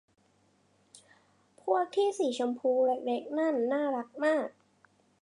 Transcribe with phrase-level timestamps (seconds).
[1.61, 4.47] พวกที่สีชมพูเล็ก ๆ นั้นน่ารักมาก